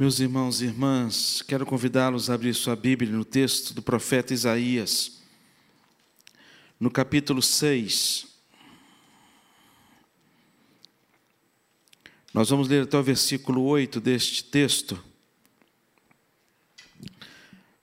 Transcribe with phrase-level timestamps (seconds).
[0.00, 5.20] Meus irmãos e irmãs, quero convidá-los a abrir sua Bíblia no texto do profeta Isaías,
[6.80, 8.26] no capítulo 6.
[12.32, 14.98] Nós vamos ler até o versículo 8 deste texto.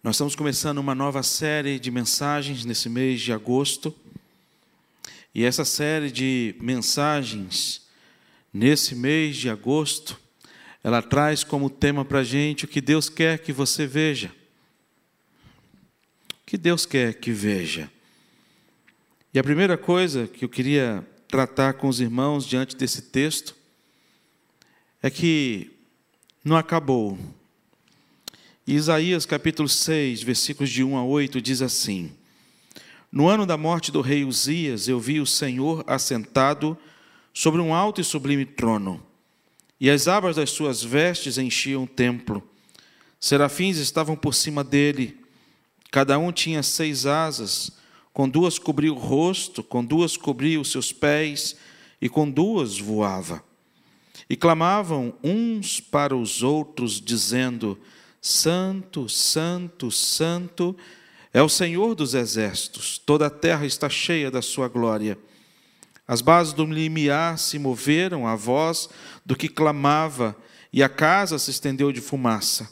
[0.02, 3.94] Nós estamos começando uma nova série de mensagens nesse mês de agosto.
[5.36, 7.88] E essa série de mensagens,
[8.52, 10.20] nesse mês de agosto,
[10.88, 14.34] ela traz como tema para a gente o que Deus quer que você veja.
[16.32, 17.92] O que Deus quer que veja.
[19.34, 23.54] E a primeira coisa que eu queria tratar com os irmãos diante desse texto
[25.04, 25.74] é que
[26.42, 27.20] não acabou.
[28.66, 32.14] Isaías capítulo 6, versículos de 1 a 8 diz assim:
[33.12, 36.78] No ano da morte do rei Uzias, eu vi o Senhor assentado
[37.34, 39.06] sobre um alto e sublime trono
[39.80, 42.44] e as abas das suas vestes enchiam o templo.
[43.20, 45.18] Serafins estavam por cima dele,
[45.92, 47.72] cada um tinha seis asas,
[48.14, 51.56] com duas cobria o rosto, com duas cobria os seus pés,
[52.02, 53.44] e com duas voava.
[54.30, 57.78] E clamavam uns para os outros, dizendo:
[58.22, 60.76] Santo, Santo, Santo
[61.34, 65.18] é o Senhor dos exércitos, toda a terra está cheia da sua glória.
[66.08, 68.90] As bases do limiar se moveram à voz
[69.26, 70.36] do que clamava,
[70.72, 72.70] e a casa se estendeu de fumaça.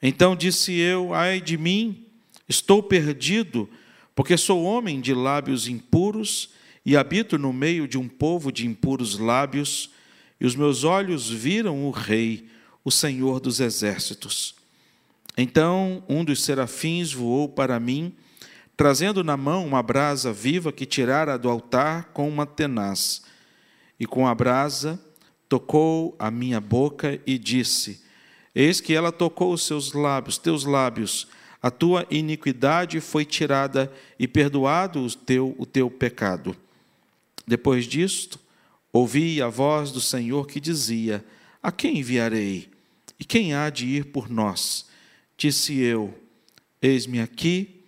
[0.00, 2.06] Então disse eu: Ai de mim,
[2.48, 3.68] estou perdido,
[4.14, 6.50] porque sou homem de lábios impuros
[6.84, 9.90] e habito no meio de um povo de impuros lábios,
[10.40, 12.48] e os meus olhos viram o Rei,
[12.84, 14.54] o Senhor dos exércitos.
[15.36, 18.14] Então um dos serafins voou para mim
[18.76, 23.22] trazendo na mão uma brasa viva que tirara do altar com uma tenaz.
[23.98, 25.00] E com a brasa
[25.48, 28.02] tocou a minha boca e disse:
[28.54, 31.28] Eis que ela tocou os seus lábios, teus lábios.
[31.62, 36.56] A tua iniquidade foi tirada e perdoado o teu, o teu pecado.
[37.46, 38.40] Depois disto,
[38.92, 41.24] ouvi a voz do Senhor que dizia:
[41.62, 42.68] A quem enviarei?
[43.20, 44.86] E quem há de ir por nós?
[45.36, 46.12] Disse eu:
[46.80, 47.81] Eis-me aqui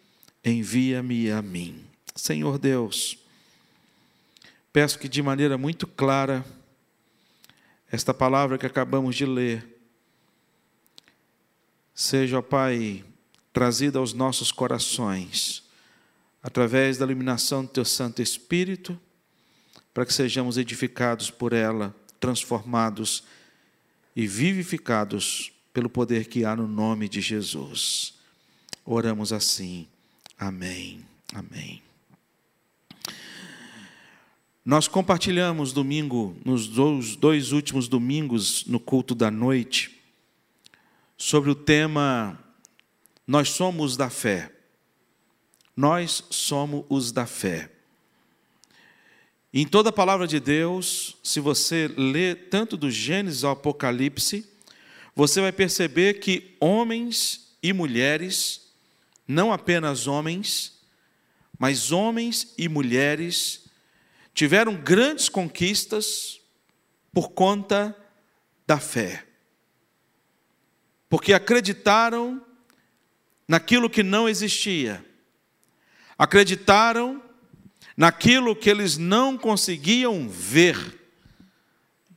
[0.45, 1.85] envia-me a mim.
[2.15, 3.19] Senhor Deus,
[4.73, 6.45] peço que de maneira muito clara,
[7.91, 9.67] esta palavra que acabamos de ler,
[11.95, 13.05] seja, ó Pai,
[13.53, 15.63] trazida aos nossos corações,
[16.43, 18.99] através da iluminação do Teu Santo Espírito,
[19.95, 23.25] para que sejamos edificados por ela, transformados
[24.15, 28.15] e vivificados pelo poder que há no nome de Jesus.
[28.85, 29.89] Oramos assim.
[30.39, 31.05] Amém.
[31.33, 31.83] Amém.
[34.65, 40.01] Nós compartilhamos domingo, nos dois, dois últimos domingos, no culto da noite,
[41.19, 42.39] sobre o tema
[43.27, 44.51] Nós somos da fé.
[45.77, 47.71] Nós somos os da fé.
[49.53, 54.47] Em toda a palavra de Deus, se você lê tanto do Gênesis ao Apocalipse,
[55.15, 58.64] você vai perceber que homens e mulheres
[59.27, 60.81] não apenas homens,
[61.59, 63.65] mas homens e mulheres
[64.35, 66.41] tiveram grandes conquistas
[67.13, 67.97] por conta
[68.67, 69.25] da fé.
[71.09, 72.45] Porque acreditaram
[73.47, 75.05] naquilo que não existia,
[76.19, 77.23] acreditaram
[77.97, 81.01] naquilo que eles não conseguiam ver.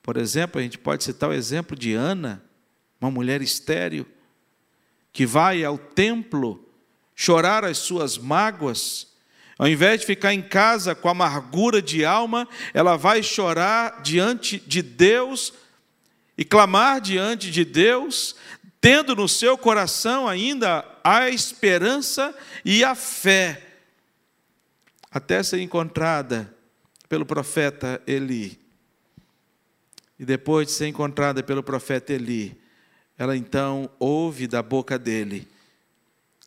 [0.02, 2.44] Por exemplo, a gente pode citar o exemplo de Ana,
[3.00, 4.08] uma mulher estéril,
[5.14, 6.67] que vai ao templo
[7.20, 9.08] chorar as suas mágoas,
[9.58, 14.84] ao invés de ficar em casa com amargura de alma, ela vai chorar diante de
[14.84, 15.52] Deus
[16.38, 18.36] e clamar diante de Deus,
[18.80, 23.64] tendo no seu coração ainda a esperança e a fé,
[25.10, 26.54] até ser encontrada
[27.10, 28.60] pelo profeta Eli.
[30.20, 32.56] E depois de ser encontrada pelo profeta Eli,
[33.18, 35.48] ela então ouve da boca dele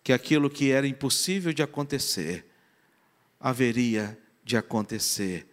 [0.02, 2.46] que aquilo que era impossível de acontecer,
[3.38, 5.46] haveria de acontecer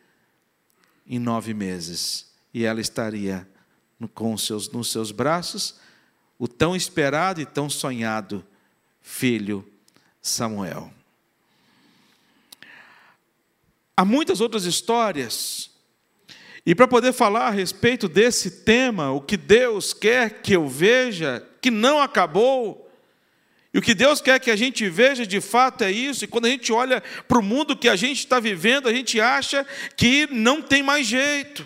[1.05, 2.31] em nove meses.
[2.53, 3.47] E ela estaria
[4.13, 5.79] com seus, nos seus braços
[6.39, 8.45] o tão esperado e tão sonhado
[9.01, 9.67] filho
[10.21, 10.91] Samuel.
[13.95, 15.71] Há muitas outras histórias,
[16.63, 21.47] e para poder falar a respeito desse tema, o que Deus quer que eu veja,
[21.61, 22.87] que não acabou,
[23.77, 26.45] e o que Deus quer que a gente veja de fato é isso, e quando
[26.45, 29.63] a gente olha para o mundo que a gente está vivendo, a gente acha
[29.95, 31.63] que não tem mais jeito.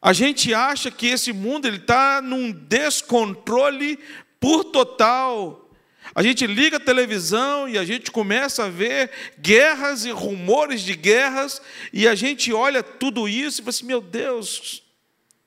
[0.00, 3.98] A gente acha que esse mundo está num descontrole
[4.38, 5.68] por total.
[6.14, 10.94] A gente liga a televisão e a gente começa a ver guerras e rumores de
[10.94, 11.60] guerras,
[11.92, 14.84] e a gente olha tudo isso e fala assim: meu Deus,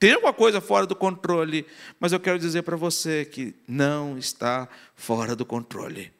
[0.02, 1.64] tem alguma coisa fora do controle.
[2.00, 6.12] Mas eu quero dizer para você que não está fora do controle.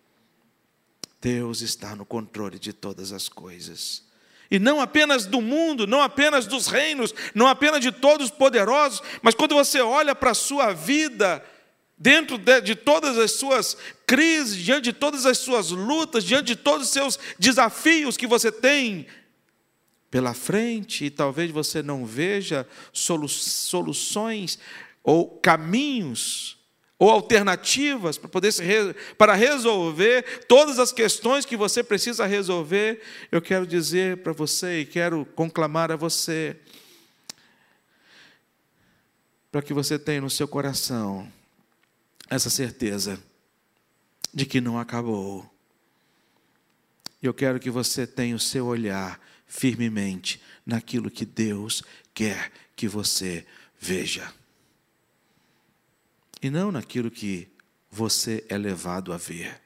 [1.20, 4.04] Deus está no controle de todas as coisas.
[4.52, 9.02] E não apenas do mundo, não apenas dos reinos, não apenas de todos os poderosos,
[9.24, 11.44] mas quando você olha para a sua vida,
[11.98, 13.76] dentro de, de, todas as suas
[14.06, 18.52] crises, diante de todas as suas lutas, diante de todos os seus desafios que você
[18.52, 19.08] tem
[20.12, 24.60] pela frente, e talvez você não veja solu soluções
[25.02, 26.60] ou caminhos
[27.00, 28.62] ou alternativas para poder se
[29.18, 34.86] para resolver todas as questões que você precisa resolver, eu quero dizer para você e
[34.86, 36.58] quero conclamar a você
[39.50, 41.32] para que você tenha no seu coração
[42.30, 43.22] essa certeza
[44.34, 45.50] de que não acabou.
[47.22, 49.20] Eu quero que você tenha o seu olhar
[49.52, 51.84] firmemente naquilo que Deus
[52.14, 53.46] quer que você
[53.78, 54.34] veja
[56.42, 57.50] e não naquilo que
[57.90, 59.62] você é levado a ver.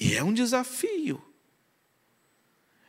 [0.00, 1.22] E é um desafio.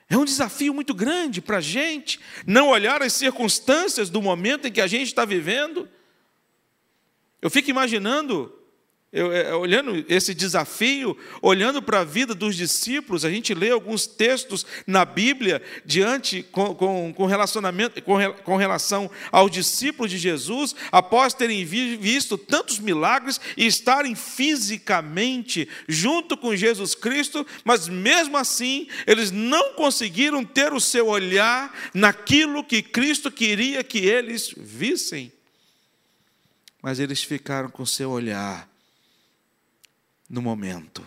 [0.10, 4.72] É um desafio muito grande para a gente não olhar as circunstâncias do momento em
[4.72, 5.88] que a gente está vivendo.
[7.42, 8.59] Eu fico imaginando
[9.12, 14.06] eu, é, olhando esse desafio, olhando para a vida dos discípulos, a gente lê alguns
[14.06, 20.76] textos na Bíblia diante com, com, com relacionamento, com, com relação aos discípulos de Jesus,
[20.92, 28.88] após terem visto tantos milagres e estarem fisicamente junto com Jesus Cristo, mas mesmo assim
[29.08, 35.32] eles não conseguiram ter o seu olhar naquilo que Cristo queria que eles vissem.
[36.80, 38.69] Mas eles ficaram com o seu olhar
[40.30, 41.06] no momento,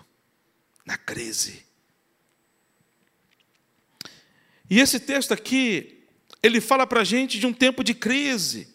[0.84, 1.64] na crise.
[4.68, 6.02] E esse texto aqui,
[6.42, 8.68] ele fala para a gente de um tempo de crise.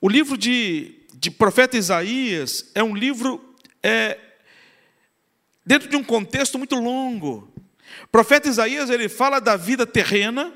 [0.00, 4.18] O livro de, de profeta Isaías é um livro é,
[5.66, 7.52] dentro de um contexto muito longo.
[8.12, 10.52] Profeta Isaías ele fala da vida terrena,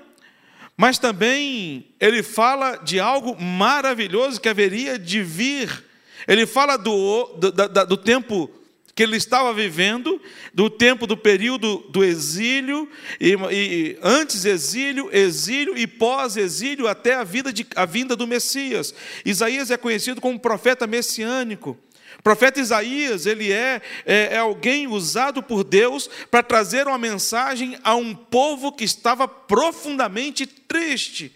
[0.77, 5.85] mas também ele fala de algo maravilhoso que haveria de vir
[6.27, 8.51] ele fala do, do, do, do tempo
[8.95, 10.21] que ele estava vivendo,
[10.53, 12.89] do tempo do período do exílio,
[13.21, 18.95] e, e antes exílio, exílio e pós-exílio, até a, vida de, a vinda do Messias.
[19.25, 21.77] Isaías é conhecido como profeta messiânico.
[22.21, 27.77] O profeta Isaías, ele é, é, é alguém usado por Deus para trazer uma mensagem
[27.83, 31.35] a um povo que estava profundamente triste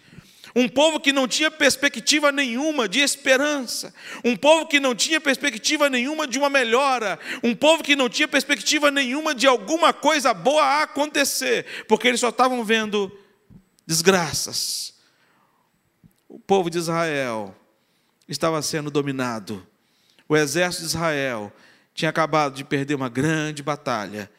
[0.55, 3.93] um povo que não tinha perspectiva nenhuma de esperança,
[4.23, 8.27] um povo que não tinha perspectiva nenhuma de uma melhora, um povo que não tinha
[8.27, 13.11] perspectiva nenhuma de alguma coisa boa acontecer, porque eles só estavam vendo
[13.85, 14.93] desgraças.
[16.27, 17.55] O povo de Israel
[18.27, 19.65] estava sendo dominado,
[20.27, 21.51] o exército de Israel
[21.93, 24.31] tinha acabado de perder uma grande batalha,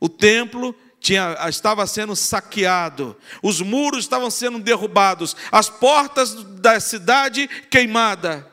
[0.00, 7.48] o templo tinha, estava sendo saqueado, os muros estavam sendo derrubados, as portas da cidade
[7.68, 8.48] queimada.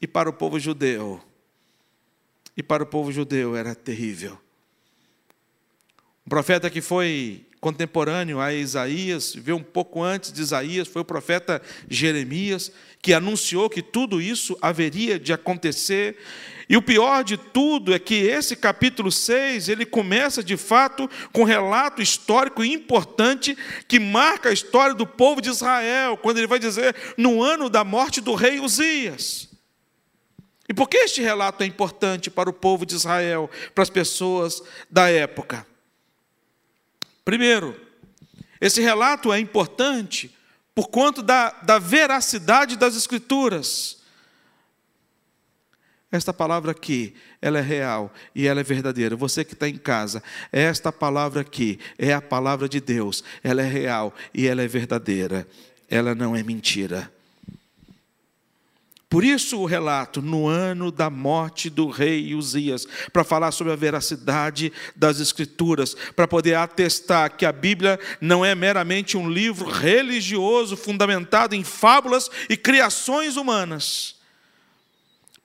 [0.00, 1.20] E para o povo judeu,
[2.56, 4.40] e para o povo judeu era terrível.
[6.24, 11.04] Um profeta que foi contemporâneo a Isaías, veio um pouco antes de Isaías, foi o
[11.04, 16.16] profeta Jeremias, que anunciou que tudo isso haveria de acontecer.
[16.70, 21.40] E o pior de tudo é que esse capítulo 6, ele começa de fato com
[21.40, 23.58] um relato histórico importante
[23.88, 27.82] que marca a história do povo de Israel, quando ele vai dizer no ano da
[27.82, 29.48] morte do rei Uzias.
[30.68, 34.62] E por que este relato é importante para o povo de Israel, para as pessoas
[34.88, 35.66] da época?
[37.24, 37.74] Primeiro,
[38.60, 40.32] esse relato é importante
[40.72, 43.99] por conta da, da veracidade das Escrituras.
[46.12, 49.14] Esta palavra aqui, ela é real e ela é verdadeira.
[49.14, 53.22] Você que está em casa, esta palavra aqui é a palavra de Deus.
[53.44, 55.46] Ela é real e ela é verdadeira.
[55.88, 57.10] Ela não é mentira.
[59.08, 63.76] Por isso o relato no ano da morte do rei Uzias, para falar sobre a
[63.76, 70.76] veracidade das escrituras, para poder atestar que a Bíblia não é meramente um livro religioso
[70.76, 74.19] fundamentado em fábulas e criações humanas.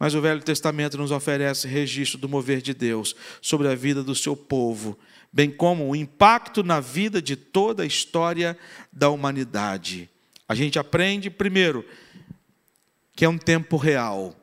[0.06, 4.14] Mas o Velho Testamento nos oferece registro do mover de Deus sobre a vida do
[4.14, 4.96] seu povo,
[5.34, 8.56] bem como o impacto na vida de toda a história
[8.94, 10.08] da humanidade
[10.48, 11.84] A gente aprende, primeiro,
[13.16, 14.36] que é um tempo real.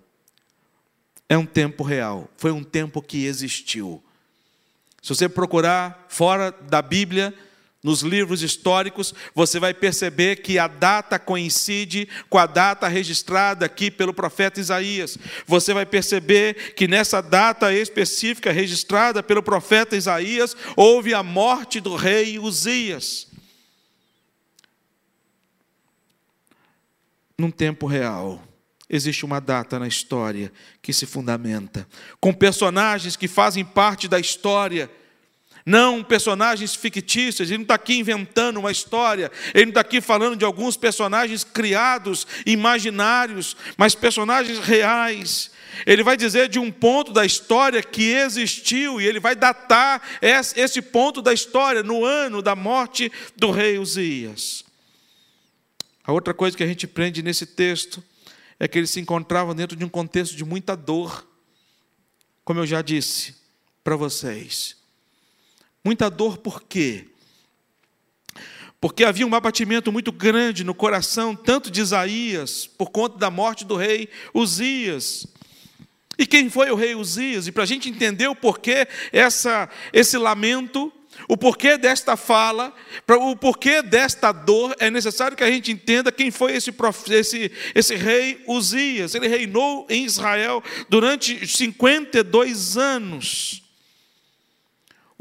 [1.29, 2.29] É um tempo real.
[2.37, 4.03] Foi um tempo que existiu.
[5.01, 7.33] Se você procurar fora da Bíblia,
[7.83, 13.91] nos livros históricos, você vai perceber que a data coincide com a data registrada aqui
[13.91, 15.19] pelo profeta Isaías.
[15.47, 21.97] Você vai perceber que nessa data específica registrada pelo profeta Isaías, houve a morte do
[21.97, 23.27] rei Uzias.
[27.37, 28.41] Num tempo real,
[28.89, 31.89] existe uma data na história que se fundamenta,
[32.21, 34.89] com personagens que fazem parte da história
[35.65, 40.37] não personagens fictícios, ele não está aqui inventando uma história, ele não está aqui falando
[40.37, 45.51] de alguns personagens criados, imaginários, mas personagens reais.
[45.87, 50.83] Ele vai dizer de um ponto da história que existiu, e ele vai datar esse
[50.83, 54.65] ponto da história no ano da morte do rei Uzias.
[56.05, 58.03] A outra coisa que a gente aprende nesse texto
[58.59, 61.27] é que ele se encontrava dentro de um contexto de muita dor,
[62.45, 63.37] como eu já disse
[63.85, 64.82] para vocês.
[65.85, 67.09] Muita dor por quê?
[68.81, 73.65] Porque havia um abatimento muito grande no coração, tanto de Isaías, por conta da morte
[73.65, 75.27] do rei Uzias.
[76.19, 77.47] E quem foi o rei Uzias?
[77.47, 80.93] E para a gente entender o porquê essa, esse lamento,
[81.29, 82.75] o porquê desta fala,
[83.09, 86.75] o porquê desta dor, é necessário que a gente entenda quem foi esse,
[87.11, 89.15] esse, esse rei Uzias.
[89.15, 93.62] Ele reinou em Israel durante 52 anos.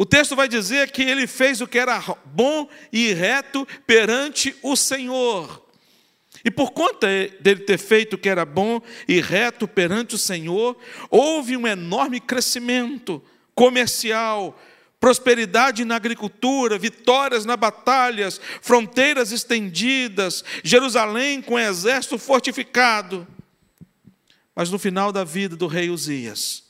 [0.02, 4.76] O texto vai dizer que ele fez o que era bom e reto perante o
[4.76, 5.64] Senhor.
[6.44, 7.08] E por conta
[7.40, 10.76] dele ter feito o que era bom e reto perante o Senhor,
[11.08, 14.60] houve um enorme crescimento comercial,
[15.00, 23.28] prosperidade na agricultura, vitórias nas batalhas, fronteiras estendidas, Jerusalém com exército fortificado.
[24.56, 26.64] Mas no final da vida do rei Uzias,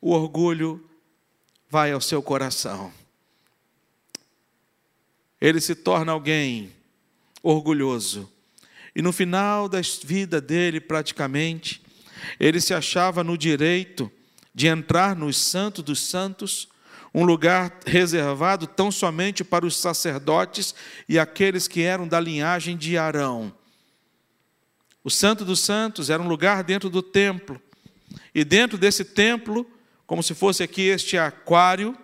[0.00, 0.82] o orgulho
[1.76, 2.90] vai ao seu coração.
[5.38, 6.72] Ele se torna alguém
[7.42, 8.32] orgulhoso.
[8.94, 11.82] E no final da vida dele, praticamente,
[12.40, 14.10] ele se achava no direito
[14.54, 16.66] de entrar nos Santos dos Santos,
[17.12, 20.74] um lugar reservado tão somente para os sacerdotes
[21.06, 23.52] e aqueles que eram da linhagem de Arão.
[25.04, 27.60] O Santo dos Santos era um lugar dentro do templo,
[28.34, 29.70] e dentro desse templo
[30.06, 31.96] como se fosse aqui este aquário,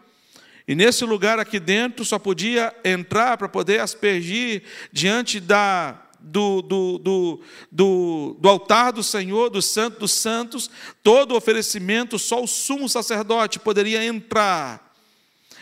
[0.67, 6.99] e nesse lugar aqui dentro só podia entrar para poder aspergir diante da, do, do,
[6.99, 7.41] do,
[7.71, 10.71] do, do altar do Senhor, do Santo dos Santos,
[11.03, 14.93] todo oferecimento, só o sumo sacerdote poderia entrar.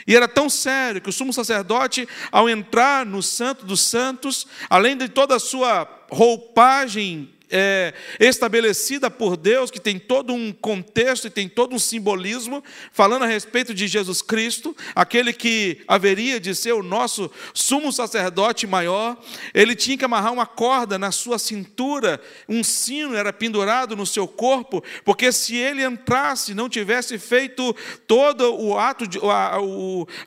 [0.07, 4.97] E era tão sério que o sumo sacerdote, ao entrar no Santo dos Santos, além
[4.97, 11.31] de toda a sua roupagem é, estabelecida por Deus, que tem todo um contexto e
[11.31, 16.73] tem todo um simbolismo, falando a respeito de Jesus Cristo, aquele que haveria de ser
[16.73, 19.19] o nosso sumo sacerdote maior.
[19.53, 24.29] Ele tinha que amarrar uma corda na sua cintura, um sino era pendurado no seu
[24.29, 27.75] corpo, porque se ele entrasse, não tivesse feito
[28.07, 29.59] todo o ato, de, a,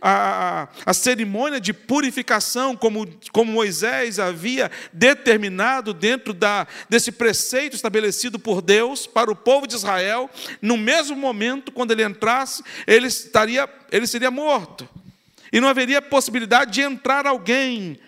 [0.01, 8.37] a, a cerimônia de purificação, como, como Moisés havia determinado dentro da, desse preceito estabelecido
[8.37, 10.29] por Deus para o povo de Israel,
[10.61, 14.87] no mesmo momento, quando ele entrasse, ele, estaria, ele seria morto.
[15.51, 17.99] E não haveria possibilidade de entrar alguém.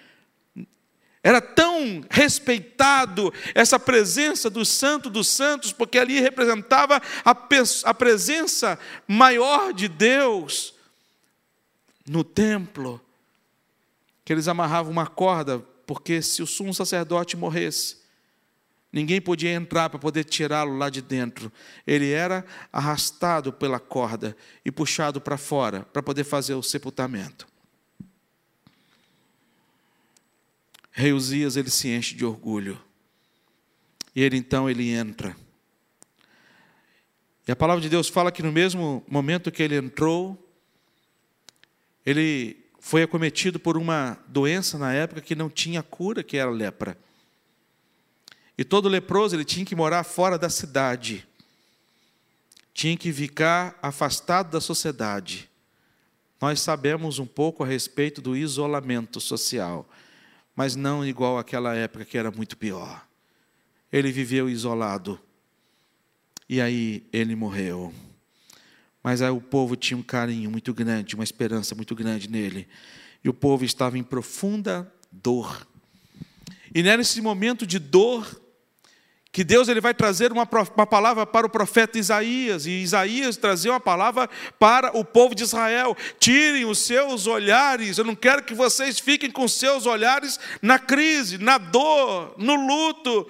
[1.23, 7.35] Era tão respeitado essa presença do Santo dos Santos, porque ali representava a,
[7.83, 10.75] a presença maior de Deus
[12.07, 13.01] no templo,
[14.23, 18.04] que eles amarravam uma corda, porque se o sumo sacerdote morresse,
[18.95, 21.51] Ninguém podia entrar para poder tirá-lo lá de dentro.
[21.85, 27.45] Ele era arrastado pela corda e puxado para fora para poder fazer o sepultamento.
[30.93, 32.81] Rei Uzias, ele se enche de orgulho.
[34.15, 35.35] E ele então ele entra.
[37.45, 40.41] E a palavra de Deus fala que no mesmo momento que ele entrou,
[42.05, 46.97] ele foi acometido por uma doença na época que não tinha cura, que era lepra.
[48.57, 51.27] E todo leproso ele tinha que morar fora da cidade.
[52.73, 55.49] Tinha que ficar afastado da sociedade.
[56.41, 59.89] Nós sabemos um pouco a respeito do isolamento social,
[60.55, 63.05] mas não igual àquela época que era muito pior.
[63.91, 65.19] Ele viveu isolado.
[66.47, 67.93] E aí ele morreu.
[69.01, 72.67] Mas aí o povo tinha um carinho muito grande, uma esperança muito grande nele.
[73.23, 75.65] E o povo estava em profunda dor
[76.73, 78.41] E nesse momento de dor,
[79.35, 83.69] que Deus ele vai trazer uma, uma palavra para o profeta Isaías, e Isaías trazer
[83.69, 85.93] uma palavra para o povo de Israel.
[86.17, 91.37] Tirem os seus olhares, eu não quero que vocês fiquem com seus olhares na crise,
[91.37, 93.29] na dor, no luto.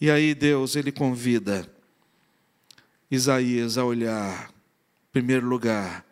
[0.00, 1.68] E aí Deus ele convida
[3.10, 6.06] Isaías a olhar, em primeiro lugar,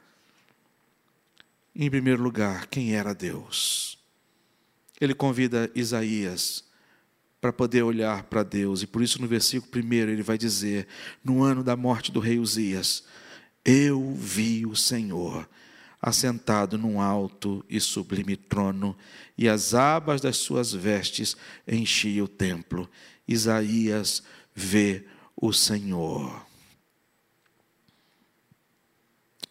[1.72, 3.96] em primeiro lugar, quem era Deus.
[5.00, 6.64] Ele convida Isaías
[7.44, 8.80] para poder olhar para Deus.
[8.80, 10.88] E por isso, no versículo 1, ele vai dizer:
[11.22, 13.04] No ano da morte do rei Uzias,
[13.62, 15.46] eu vi o Senhor
[16.00, 18.96] assentado num alto e sublime trono,
[19.36, 21.36] e as abas das suas vestes
[21.68, 22.88] enchiam o templo.
[23.28, 24.22] Isaías
[24.54, 25.04] vê
[25.36, 26.46] o Senhor.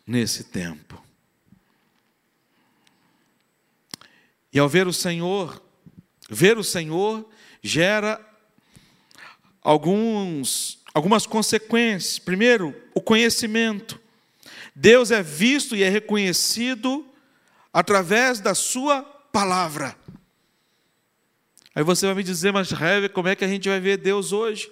[0.07, 0.99] Nesse tempo.
[4.51, 5.61] E ao ver o Senhor,
[6.27, 7.29] ver o Senhor
[7.63, 8.19] gera
[9.61, 12.19] alguns, algumas consequências.
[12.19, 13.99] Primeiro, o conhecimento.
[14.75, 17.05] Deus é visto e é reconhecido
[17.71, 19.95] através da sua palavra.
[21.73, 24.31] Aí você vai me dizer, mas Heve, como é que a gente vai ver Deus
[24.31, 24.69] hoje?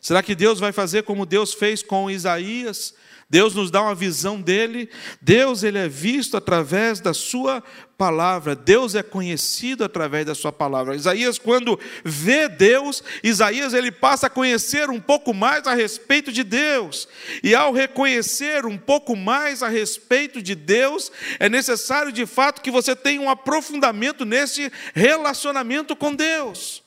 [0.00, 2.94] Será que Deus vai fazer como Deus fez com Isaías?
[3.30, 4.90] Deus nos dá uma visão dele.
[5.22, 7.62] Deus ele é visto através da sua
[7.96, 8.56] palavra.
[8.56, 10.96] Deus é conhecido através da sua palavra.
[10.96, 16.42] Isaías quando vê Deus, Isaías ele passa a conhecer um pouco mais a respeito de
[16.42, 17.06] Deus.
[17.40, 22.70] E ao reconhecer um pouco mais a respeito de Deus, é necessário de fato que
[22.70, 26.82] você tenha um aprofundamento nesse relacionamento com Deus.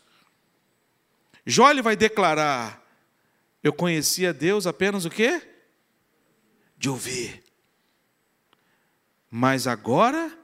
[1.45, 2.83] Jó ele vai declarar:
[3.63, 5.41] Eu conhecia Deus apenas o quê?
[6.84, 7.41] de ouvir.
[9.32, 10.38] Mas agora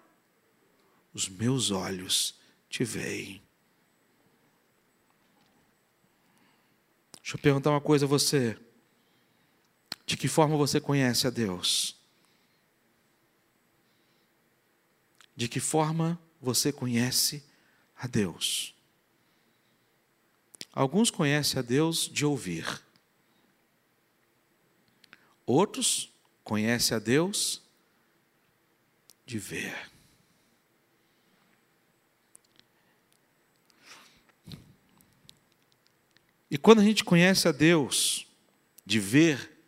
[1.13, 3.43] os meus olhos te veem.
[7.21, 8.57] Deixa eu perguntar uma coisa a você.
[10.05, 11.97] De que forma você conhece a Deus?
[15.35, 17.43] De que forma você conhece
[17.97, 18.73] a Deus?
[20.71, 22.81] Alguns conhecem a Deus de ouvir.
[25.49, 27.59] Outros conhece a Deus
[29.25, 29.89] de ver.
[36.51, 38.27] E quando a gente conhece a Deus
[38.85, 39.59] de ver,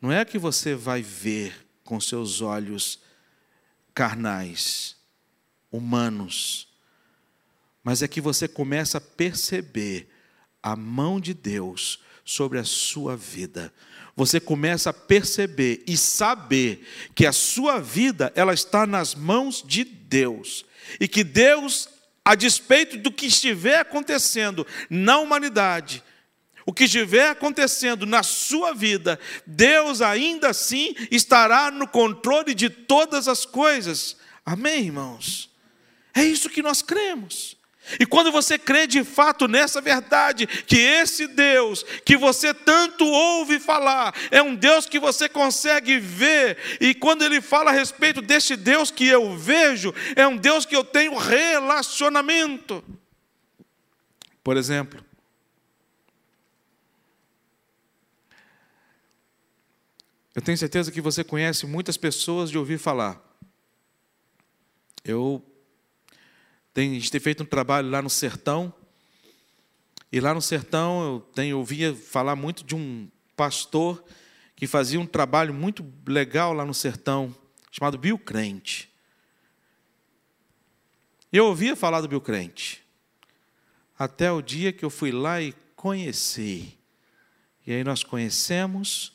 [0.00, 2.98] não é que você vai ver com seus olhos
[3.94, 4.96] carnais,
[5.70, 6.66] humanos,
[7.84, 10.10] mas é que você começa a perceber
[10.60, 12.00] a mão de Deus
[12.30, 13.72] sobre a sua vida
[14.20, 19.82] você começa a perceber e saber que a sua vida ela está nas mãos de
[19.82, 20.64] Deus
[21.00, 21.88] e que Deus,
[22.24, 26.02] a despeito do que estiver acontecendo na humanidade,
[26.66, 33.26] o que estiver acontecendo na sua vida, Deus ainda assim estará no controle de todas
[33.26, 34.16] as coisas.
[34.44, 35.50] Amém, irmãos?
[36.14, 37.56] É isso que nós cremos.
[37.98, 43.58] E quando você crê de fato nessa verdade, que esse Deus que você tanto ouve
[43.58, 48.56] falar, é um Deus que você consegue ver, e quando ele fala a respeito desse
[48.56, 52.84] Deus que eu vejo, é um Deus que eu tenho relacionamento.
[54.42, 55.04] Por exemplo,
[60.34, 63.20] eu tenho certeza que você conhece muitas pessoas de ouvir falar.
[65.04, 65.44] Eu
[66.72, 68.72] tem, a gente tem feito um trabalho lá no sertão.
[70.12, 74.02] E lá no sertão eu tenho, ouvia falar muito de um pastor
[74.56, 77.34] que fazia um trabalho muito legal lá no sertão,
[77.70, 78.90] chamado Bill Crente.
[81.32, 82.84] Eu ouvia falar do Bill Crente.
[83.98, 86.76] Até o dia que eu fui lá e conheci.
[87.66, 89.12] E aí nós conhecemos,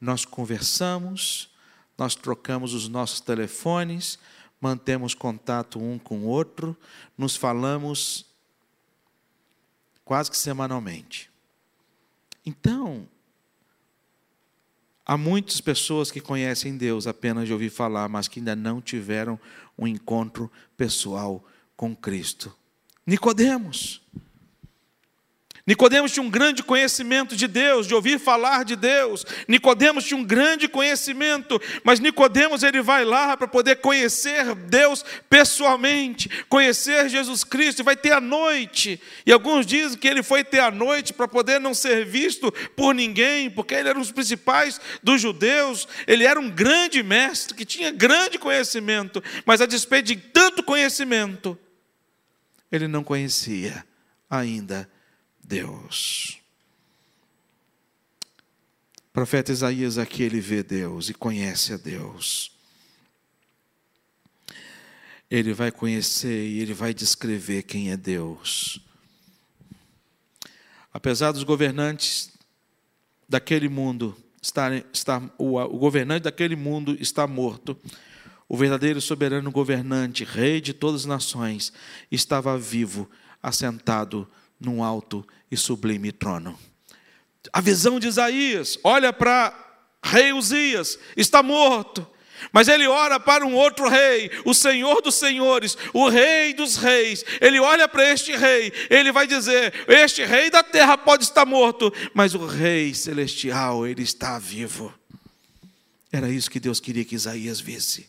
[0.00, 1.50] nós conversamos,
[1.98, 4.18] nós trocamos os nossos telefones,
[4.60, 6.76] mantemos contato um com o outro,
[7.16, 8.26] nos falamos
[10.04, 11.30] quase que semanalmente.
[12.44, 13.08] Então,
[15.04, 19.38] há muitas pessoas que conhecem Deus apenas de ouvir falar, mas que ainda não tiveram
[19.76, 21.44] um encontro pessoal
[21.76, 22.56] com Cristo.
[23.04, 24.00] Nicodemos.
[25.66, 29.26] Nicodemos tinha um grande conhecimento de Deus, de ouvir falar de Deus.
[29.48, 36.30] Nicodemos tinha um grande conhecimento, mas Nicodemos ele vai lá para poder conhecer Deus pessoalmente,
[36.48, 39.00] conhecer Jesus Cristo, e vai ter a noite.
[39.26, 42.94] E alguns dizem que ele foi ter a noite para poder não ser visto por
[42.94, 47.64] ninguém, porque ele era um dos principais dos judeus, ele era um grande mestre que
[47.64, 51.58] tinha grande conhecimento, mas a despeito de tanto conhecimento,
[52.70, 53.84] ele não conhecia
[54.30, 54.88] ainda
[55.46, 56.38] Deus.
[58.98, 62.50] O profeta Isaías aqui ele vê Deus e conhece a Deus.
[65.30, 68.80] Ele vai conhecer e ele vai descrever quem é Deus.
[70.92, 72.32] Apesar dos governantes
[73.28, 77.78] daquele mundo estarem, estar, o, o governante daquele mundo está morto,
[78.48, 81.72] o verdadeiro soberano governante, rei de todas as nações,
[82.10, 83.10] estava vivo,
[83.42, 84.28] assentado
[84.60, 86.58] num alto e sublime trono.
[87.52, 89.54] A visão de Isaías, olha para
[90.02, 92.06] rei Uzias, está morto.
[92.52, 97.24] Mas ele ora para um outro rei, o Senhor dos Senhores, o Rei dos Reis.
[97.40, 101.92] Ele olha para este rei, ele vai dizer: Este rei da terra pode estar morto,
[102.12, 104.92] mas o Rei celestial, ele está vivo.
[106.12, 108.08] Era isso que Deus queria que Isaías visse.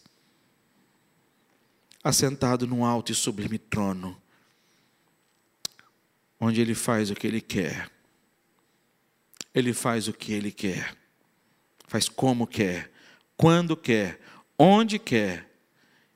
[2.04, 4.22] Assentado num alto e sublime trono,
[6.40, 7.90] onde ele faz o que ele quer.
[9.54, 10.96] Ele faz o que ele quer,
[11.88, 12.92] faz como quer,
[13.36, 14.20] quando quer,
[14.58, 15.50] onde quer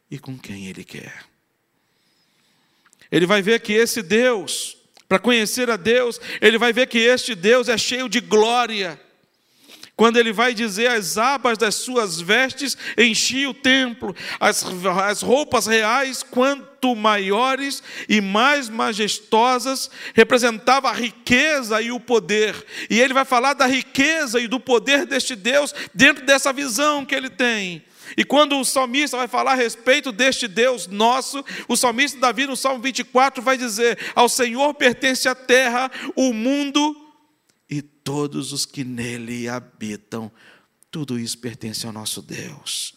[0.09, 1.25] e com quem ele quer.
[3.11, 7.33] Ele vai ver que esse Deus, para conhecer a Deus, ele vai ver que este
[7.33, 8.99] Deus é cheio de glória
[9.95, 14.65] quando ele vai dizer as abas das suas vestes enchiam o templo, as,
[15.05, 22.65] as roupas reais, quanto maiores e mais majestosas, representava a riqueza e o poder.
[22.89, 27.13] E ele vai falar da riqueza e do poder deste Deus dentro dessa visão que
[27.13, 27.83] ele tem.
[28.17, 32.57] E quando o salmista vai falar a respeito deste Deus nosso, o salmista Davi, no
[32.57, 37.00] Salmo 24, vai dizer: Ao Senhor pertence a terra, o mundo
[38.03, 40.31] todos os que nele habitam.
[40.89, 42.93] Tudo isso pertence ao nosso Deus.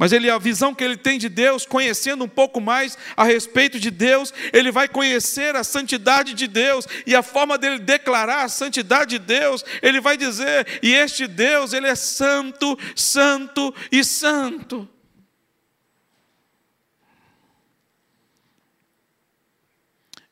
[0.00, 3.78] Mas ele, a visão que ele tem de Deus, conhecendo um pouco mais a respeito
[3.78, 8.48] de Deus, ele vai conhecer a santidade de Deus e a forma dele declarar a
[8.48, 14.88] santidade de Deus, ele vai dizer: "E este Deus, ele é santo, santo e santo".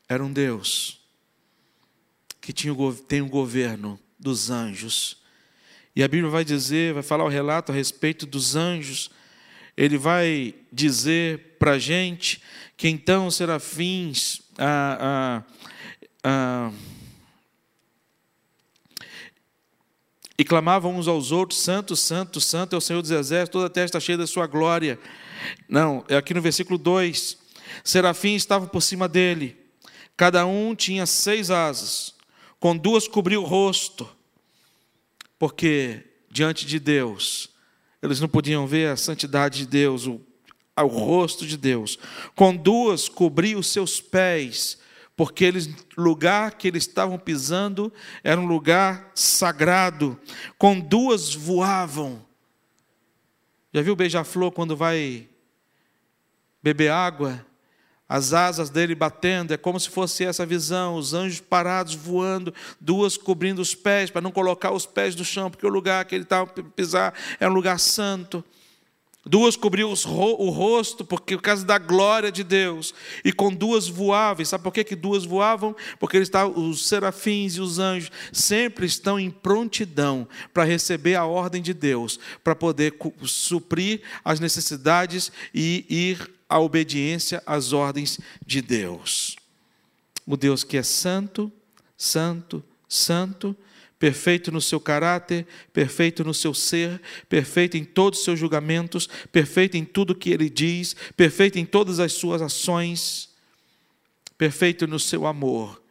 [0.07, 0.98] Era um Deus
[2.49, 2.75] que tinha,
[3.07, 5.17] tem o governo dos anjos.
[5.95, 9.11] E a Bíblia vai dizer, vai falar o relato a respeito dos anjos.
[9.77, 12.41] Ele vai dizer para a gente
[12.75, 15.43] que então os serafins ah,
[16.23, 16.71] ah,
[20.35, 23.69] e clamavam uns aos outros: Santo, Santo, Santo é o Senhor dos Exércitos, toda a
[23.69, 24.99] terra está cheia da sua glória.
[25.67, 27.37] Não, é aqui no versículo 2:
[27.83, 29.55] Serafim estava por cima dele,
[30.17, 32.17] cada um tinha seis asas
[32.59, 34.09] com duas cobriu o rosto,
[35.37, 37.49] porque diante de Deus,
[38.01, 40.21] eles não podiam ver a santidade de Deus, o,
[40.77, 41.97] o rosto de Deus.
[42.35, 44.77] Com duas cobriu os seus pés,
[45.15, 47.91] porque eles, lugar que eles estavam pisando
[48.23, 50.19] era um lugar sagrado.
[50.57, 52.25] Com duas voavam.
[53.73, 55.27] Já viu o beija-flor quando vai
[56.63, 57.45] beber água?
[58.09, 63.15] As asas dele batendo, é como se fosse essa visão, os anjos parados voando, duas
[63.15, 66.23] cobrindo os pés, para não colocar os pés no chão, porque o lugar que ele
[66.23, 68.43] estava pisar é um lugar santo.
[69.23, 72.95] Duas cobriu o rosto, porque por causa da glória de Deus.
[73.23, 74.43] E com duas voavam.
[74.43, 75.75] Sabe por que, que duas voavam?
[75.99, 81.25] Porque eles estavam, os serafins e os anjos sempre estão em prontidão para receber a
[81.25, 88.61] ordem de Deus, para poder suprir as necessidades e ir à obediência às ordens de
[88.61, 89.37] Deus.
[90.25, 91.51] O Deus que é santo,
[91.95, 93.55] santo, santo,
[93.99, 99.77] perfeito no seu caráter, perfeito no seu ser, perfeito em todos os seus julgamentos, perfeito
[99.77, 103.29] em tudo que ele diz, perfeito em todas as suas ações,
[104.37, 105.81] perfeito no seu amor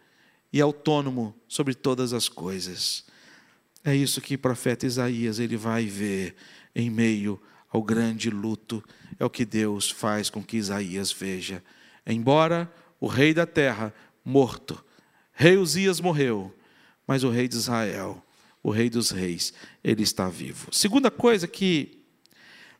[0.51, 3.05] e autônomo sobre todas as coisas.
[3.85, 6.35] É isso que o profeta Isaías ele vai ver
[6.75, 7.41] em meio
[7.71, 8.83] ao grande luto.
[9.19, 11.63] É o que Deus faz com que Isaías veja.
[12.07, 13.93] Embora o rei da terra
[14.25, 14.83] morto,
[15.33, 16.55] rei Uzias morreu,
[17.07, 18.25] mas o rei de Israel,
[18.63, 19.53] o rei dos reis,
[19.83, 20.73] ele está vivo.
[20.73, 22.03] Segunda coisa que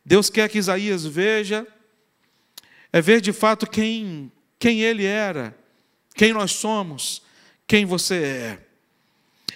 [0.05, 1.67] Deus quer que Isaías veja
[2.91, 5.57] é ver de fato quem quem ele era,
[6.13, 7.23] quem nós somos,
[7.65, 8.68] quem você é.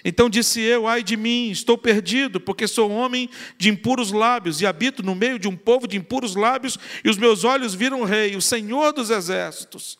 [0.04, 4.66] Então disse eu: Ai de mim, estou perdido, porque sou homem de impuros lábios e
[4.66, 8.04] habito no meio de um povo de impuros lábios, e os meus olhos viram o
[8.04, 9.98] Rei, o Senhor dos exércitos.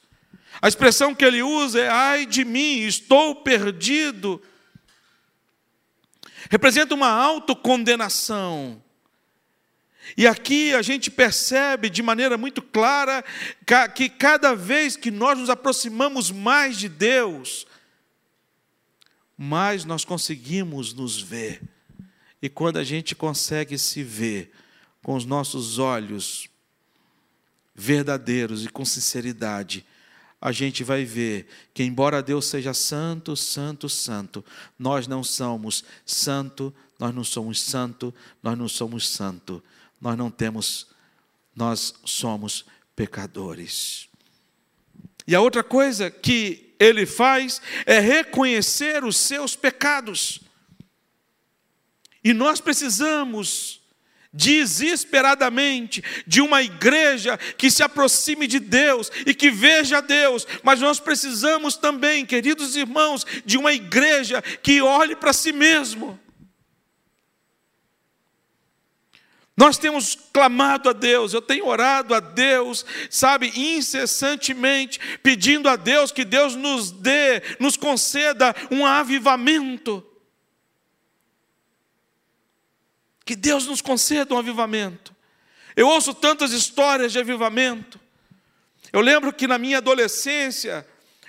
[0.61, 4.43] A expressão que ele usa é: Ai de mim, estou perdido.
[6.51, 8.83] Representa uma autocondenação.
[10.19, 13.25] E aqui a gente percebe de maneira muito clara
[13.95, 17.67] que cada vez que nós nos aproximamos mais de Deus,
[19.37, 21.63] mais nós conseguimos nos ver.
[22.41, 24.53] E quando a gente consegue se ver
[25.03, 26.49] com os nossos olhos
[27.75, 29.85] verdadeiros e com sinceridade,
[30.41, 34.45] a gente vai ver que, embora Deus seja santo, santo, santo,
[34.79, 39.63] nós não somos santo, nós não somos santo, nós não somos santo,
[40.01, 40.87] nós não temos,
[41.57, 44.07] nós somos pecadores.
[45.27, 50.41] E a outra coisa que ele faz é reconhecer os seus pecados.
[52.23, 53.81] E nós precisamos
[54.33, 60.99] desesperadamente de uma igreja que se aproxime de Deus e que veja Deus, mas nós
[60.99, 66.19] precisamos também, queridos irmãos, de uma igreja que olhe para si mesmo.
[69.57, 76.11] Nós temos clamado a Deus, eu tenho orado a Deus, sabe, incessantemente, pedindo a Deus
[76.11, 80.05] que Deus nos dê, nos conceda um avivamento.
[83.25, 85.15] Que Deus nos conceda um avivamento.
[85.77, 88.01] Eu ouço tantas histórias de avivamento.
[88.93, 90.87] Eu lembro que na minha adolescência,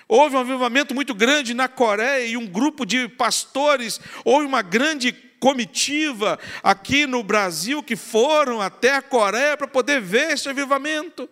[0.08, 5.25] houve um avivamento muito grande na Coreia e um grupo de pastores, houve uma grande
[5.38, 11.28] comitiva aqui no Brasil que foram até a Coreia para poder ver esse avivamento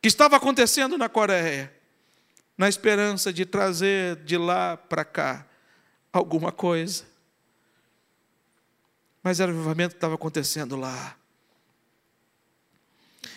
[0.00, 1.72] que estava acontecendo na Coreia,
[2.56, 5.46] na esperança de trazer de lá para cá
[6.12, 7.04] alguma coisa.
[9.22, 11.16] Mas era o avivamento que estava acontecendo lá.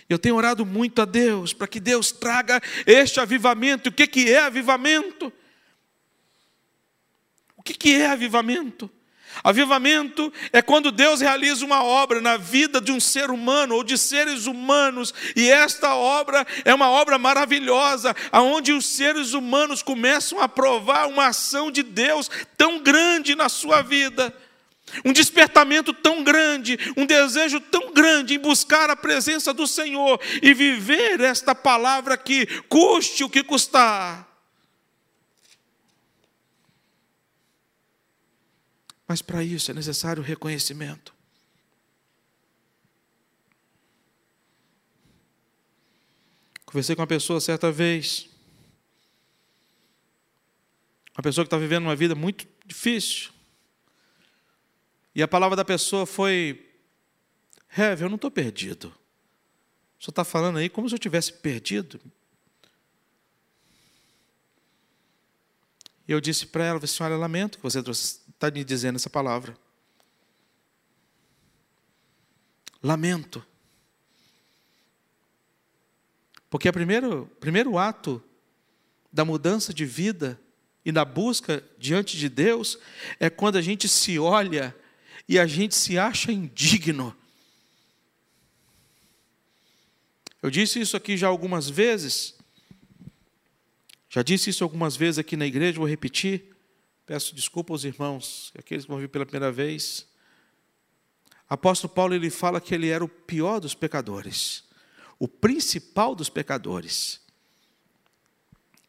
[0.07, 3.89] Eu tenho orado muito a Deus para que Deus traga este avivamento.
[3.89, 5.31] O que, que é avivamento?
[7.57, 8.89] O que, que é avivamento?
[9.41, 13.97] Avivamento é quando Deus realiza uma obra na vida de um ser humano ou de
[13.97, 20.49] seres humanos, e esta obra é uma obra maravilhosa, aonde os seres humanos começam a
[20.49, 24.33] provar uma ação de Deus tão grande na sua vida.
[25.03, 30.53] Um despertamento tão grande, um desejo tão grande em buscar a presença do Senhor e
[30.53, 34.32] viver esta palavra aqui, custe o que custar.
[39.13, 41.13] Mas para isso é necessário reconhecimento.
[46.65, 48.27] Conversei com uma pessoa certa vez,
[51.15, 53.31] uma pessoa que está vivendo uma vida muito difícil.
[55.13, 56.73] E a palavra da pessoa foi:
[57.77, 58.87] Hev, eu não estou perdido.
[59.99, 62.01] Senhor está falando aí como se eu tivesse perdido.
[66.07, 67.79] E eu disse para ela, senhora, lamento que você
[68.43, 69.57] está me dizendo essa palavra.
[72.81, 73.45] Lamento.
[76.49, 78.21] Porque o primeiro, primeiro ato
[79.11, 80.39] da mudança de vida
[80.83, 82.77] e da busca diante de Deus
[83.17, 84.75] é quando a gente se olha
[85.27, 87.15] e a gente se acha indigno.
[90.41, 92.35] Eu disse isso aqui já algumas vezes,
[94.09, 96.52] já disse isso algumas vezes aqui na igreja, vou repetir.
[97.05, 100.07] Peço desculpa aos irmãos, aqueles que vão vir pela primeira vez.
[101.49, 104.63] Apóstolo Paulo ele fala que ele era o pior dos pecadores,
[105.19, 107.21] o principal dos pecadores.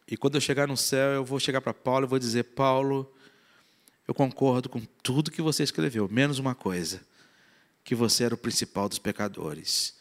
[0.06, 3.12] E quando eu chegar no céu, eu vou chegar para Paulo e vou dizer: Paulo,
[4.06, 7.04] eu concordo com tudo que você escreveu, menos uma coisa:
[7.82, 9.98] que você era o principal dos pecadores.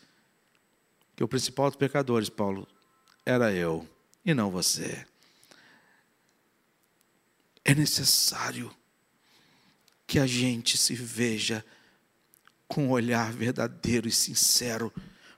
[1.16, 2.68] Que o principal dos pecadores, Paulo,
[3.26, 3.88] era eu
[4.26, 5.06] e não você.
[7.66, 8.74] É necessário
[10.06, 11.66] que a gente se veja
[12.68, 14.92] com um olhar verdadeiro e sincero,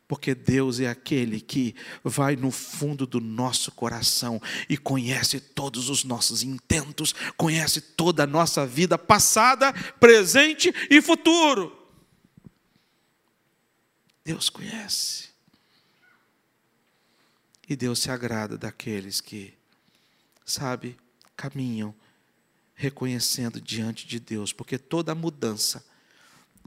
[0.08, 6.04] porque Deus é aquele que vai no fundo do nosso coração e conhece todos os
[6.04, 11.76] nossos intentos, conhece toda a nossa vida passada, presente e futuro.
[14.24, 15.30] Deus conhece.
[17.68, 19.54] E Deus se agrada daqueles que,
[20.46, 20.98] sabe,
[21.36, 21.96] caminham
[22.76, 25.84] reconhecendo diante de Deus, porque toda mudança,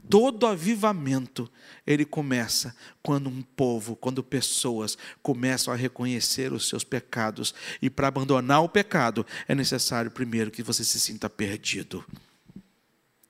[0.09, 1.49] todo avivamento,
[1.85, 8.07] ele começa quando um povo, quando pessoas começam a reconhecer os seus pecados, e para
[8.07, 12.03] abandonar o pecado é necessário primeiro que você se sinta perdido,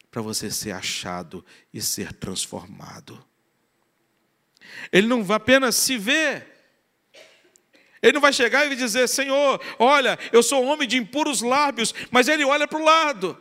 [0.10, 3.24] para você ser achado e ser transformado.
[4.92, 6.59] Ele não vai apenas se ver,
[8.02, 12.28] ele não vai chegar e dizer, Senhor, olha, eu sou homem de impuros lábios, mas
[12.28, 13.38] ele olha para o lado.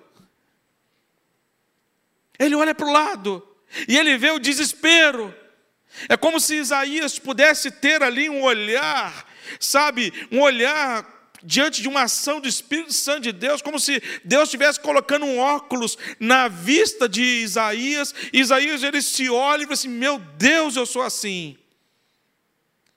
[2.38, 3.46] Ele olha para o lado.
[3.86, 5.34] e ele vê o desespero.
[6.08, 9.26] É como se Isaías pudesse ter ali um olhar,
[9.58, 11.06] sabe, um olhar
[11.42, 15.38] diante de uma ação do Espírito Santo de Deus, como se Deus estivesse colocando um
[15.38, 20.86] óculos na vista de Isaías, Isaías ele se olha e fala assim: Meu Deus, eu
[20.86, 21.56] sou assim.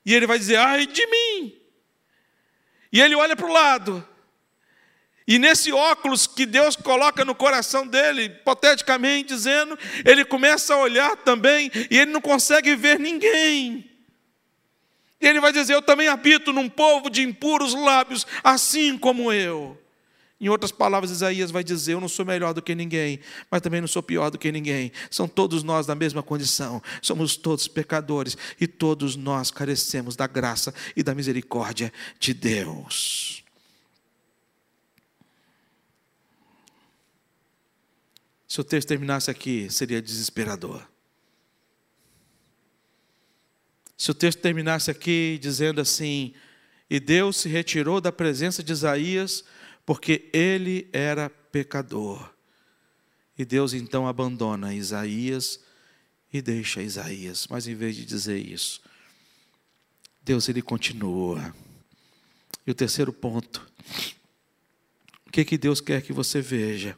[0.05, 1.55] E ele vai dizer: Ai de mim.
[2.91, 4.05] E ele olha para o lado,
[5.27, 11.15] e nesse óculos que Deus coloca no coração dele, hipoteticamente dizendo, ele começa a olhar
[11.15, 13.89] também e ele não consegue ver ninguém.
[15.21, 19.81] E ele vai dizer: Eu também habito num povo de impuros lábios, assim como eu.
[20.41, 23.19] Em outras palavras, Isaías vai dizer: Eu não sou melhor do que ninguém,
[23.51, 24.91] mas também não sou pior do que ninguém.
[25.11, 26.81] São todos nós na mesma condição.
[26.99, 33.43] Somos todos pecadores e todos nós carecemos da graça e da misericórdia de Deus.
[38.47, 40.81] Se o texto terminasse aqui, seria desesperador.
[43.95, 46.33] Se o texto terminasse aqui dizendo assim:
[46.89, 49.45] E Deus se retirou da presença de Isaías,
[49.85, 52.29] porque ele era pecador.
[53.37, 55.59] E Deus então abandona Isaías
[56.31, 57.47] e deixa Isaías.
[57.49, 58.81] Mas em vez de dizer isso,
[60.23, 61.53] Deus ele continua.
[62.65, 63.67] E o terceiro ponto,
[65.25, 66.97] o que que Deus quer que você veja?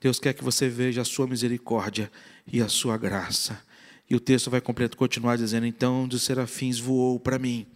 [0.00, 2.10] Deus quer que você veja a sua misericórdia
[2.46, 3.62] e a sua graça.
[4.08, 7.66] E o texto vai continuar dizendo: Então dos serafins voou para mim,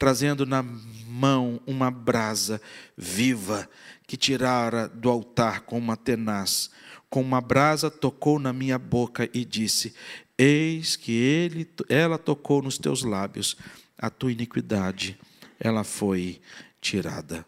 [0.00, 2.58] trazendo na mão uma brasa
[2.96, 3.68] viva
[4.06, 6.70] que tirara do altar com uma tenaz.
[7.10, 9.94] Com uma brasa tocou na minha boca e disse:
[10.38, 13.58] Eis que ele, ela tocou nos teus lábios,
[13.98, 15.20] a tua iniquidade,
[15.58, 16.40] ela foi
[16.80, 17.44] tirada.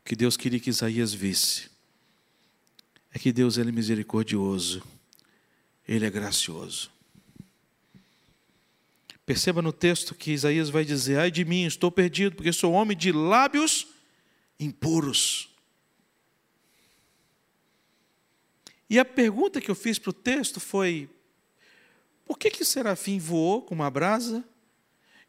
[0.00, 1.68] O que Deus queria que Isaías visse
[3.12, 4.82] é que Deus ele é misericordioso,
[5.86, 6.90] ele é gracioso.
[9.26, 12.96] Perceba no texto que Isaías vai dizer: Ai de mim, estou perdido, porque sou homem
[12.96, 13.86] de lábios
[14.60, 15.48] impuros.
[18.88, 21.08] E a pergunta que eu fiz para o texto foi:
[22.26, 24.44] por que que Serafim voou com uma brasa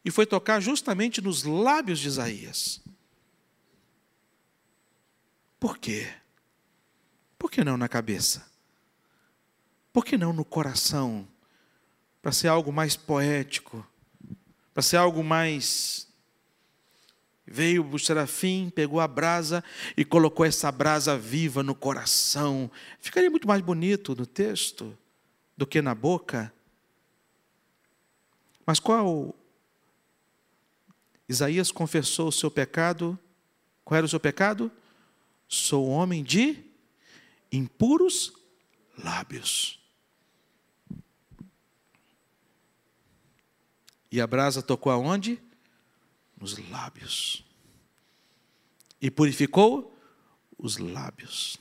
[0.04, 2.80] e foi tocar justamente nos lábios de Isaías?
[5.58, 6.12] Por quê?
[7.38, 8.46] Por que não na cabeça?
[9.96, 11.26] Por que não no coração?
[12.20, 13.82] Para ser algo mais poético,
[14.74, 16.06] para ser algo mais.
[17.46, 19.64] Veio o serafim, pegou a brasa
[19.96, 22.70] e colocou essa brasa viva no coração.
[23.00, 24.94] Ficaria muito mais bonito no texto
[25.56, 26.52] do que na boca.
[28.66, 29.34] Mas qual?
[31.26, 33.18] Isaías confessou o seu pecado.
[33.82, 34.70] Qual era o seu pecado?
[35.48, 36.62] Sou homem de
[37.50, 38.34] impuros
[38.98, 39.85] lábios.
[44.10, 45.40] E a brasa tocou aonde?
[46.40, 47.44] Nos lábios.
[49.00, 49.96] E purificou
[50.58, 51.58] os lábios.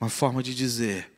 [0.00, 1.10] Uma forma de dizer,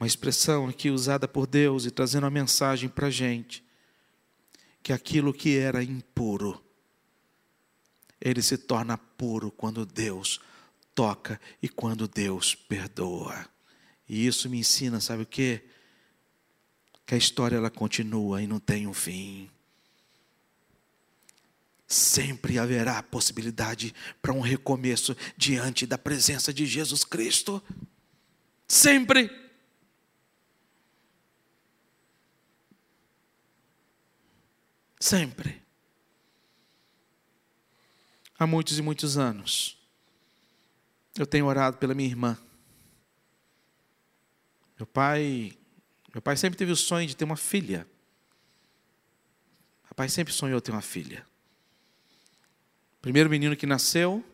[0.00, 3.64] uma expressão aqui usada por Deus e trazendo a mensagem para a gente
[4.82, 6.60] que aquilo que era impuro,
[8.20, 10.40] ele se torna puro quando Deus
[10.94, 13.46] toca e quando Deus perdoa.
[14.12, 15.62] E isso me ensina, sabe o quê?
[17.06, 19.50] Que a história ela continua e não tem um fim.
[21.88, 27.62] Sempre haverá possibilidade para um recomeço diante da presença de Jesus Cristo.
[28.68, 29.30] Sempre.
[35.00, 35.62] Sempre.
[38.38, 39.78] Há muitos e muitos anos,
[41.18, 42.38] eu tenho orado pela minha irmã.
[44.82, 45.56] Meu pai,
[46.12, 47.86] meu pai sempre teve o sonho de ter uma filha.
[49.84, 51.24] Meu pai sempre sonhou ter uma filha.
[53.00, 54.24] Primeiro menino que nasceu,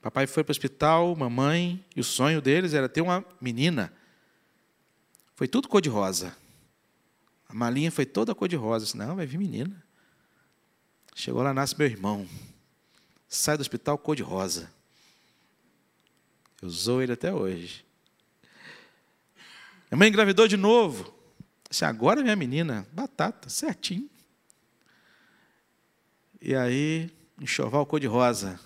[0.00, 3.92] papai foi para o hospital, mamãe, e o sonho deles era ter uma menina.
[5.34, 6.34] Foi tudo cor-de-rosa.
[7.46, 8.86] A malinha foi toda cor de rosa.
[8.86, 9.84] Disse, não, vai vir menina.
[11.14, 12.26] Chegou lá, nasce meu irmão.
[13.28, 14.72] Sai do hospital cor de rosa.
[16.62, 17.84] Eu usou ele até hoje.
[19.92, 21.12] Minha mãe engravidou de novo.
[21.68, 24.08] Disse, agora minha menina, batata, certinho.
[26.40, 28.58] E aí, enxoval cor de rosa.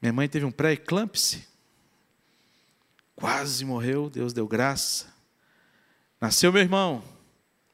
[0.00, 1.48] Minha mãe teve um pré-eclâmpse.
[3.16, 5.12] Quase morreu, Deus deu graça.
[6.20, 7.02] Nasceu meu irmão,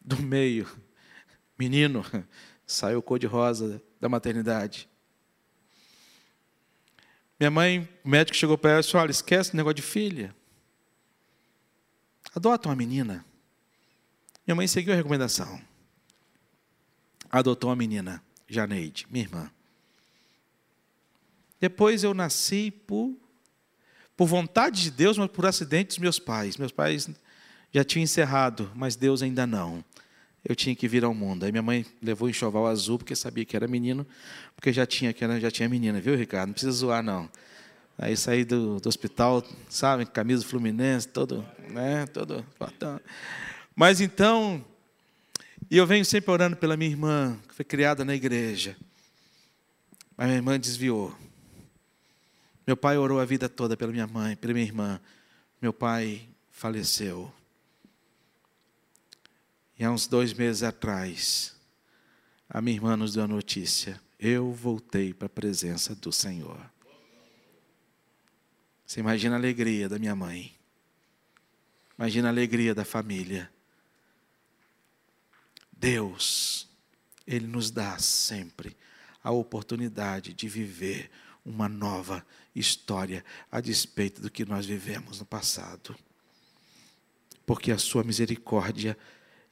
[0.01, 0.67] do meio,
[1.59, 2.03] menino,
[2.67, 4.89] saiu cor-de-rosa da maternidade.
[7.41, 10.37] Minha mãe, o médico chegou para ela e disse: Olha, esquece o negócio de filha.
[12.35, 13.25] Adota uma menina.
[14.47, 15.59] Minha mãe seguiu a recomendação.
[17.31, 19.51] Adotou uma menina, Janeide, minha irmã.
[21.59, 23.17] Depois eu nasci por,
[24.17, 26.59] por vontade de Deus, mas por acidente dos meus pais.
[26.59, 27.09] Meus pais
[27.73, 29.83] já tinham encerrado, mas Deus ainda não.
[30.45, 31.45] Eu tinha que vir ao mundo.
[31.45, 34.07] Aí minha mãe levou o enxoval azul, porque sabia que era menino,
[34.57, 36.49] porque já tinha, que era, já tinha menina, viu, Ricardo?
[36.49, 37.29] Não precisa zoar, não.
[37.99, 42.43] Aí saí do, do hospital, sabe, camisa fluminense, todo, né, todo
[43.77, 44.65] Mas então,
[45.71, 48.77] e eu venho sempre orando pela minha irmã, que foi criada na igreja.
[50.17, 51.15] Mas minha irmã desviou.
[52.67, 55.01] Meu pai orou a vida toda pela minha mãe, pela minha irmã.
[55.61, 57.33] Meu pai faleceu.
[59.81, 61.57] E há uns dois meses atrás,
[62.47, 66.71] a minha irmã nos deu a notícia: eu voltei para a presença do Senhor.
[68.85, 70.55] Você imagina a alegria da minha mãe.
[71.97, 73.51] Imagina a alegria da família.
[75.73, 76.69] Deus,
[77.27, 78.77] Ele nos dá sempre
[79.25, 81.11] a oportunidade de viver
[81.43, 82.23] uma nova
[82.55, 85.97] história a despeito do que nós vivemos no passado.
[87.47, 88.95] Porque a Sua misericórdia